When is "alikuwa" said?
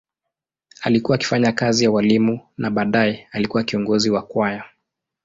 0.81-1.15, 3.31-3.63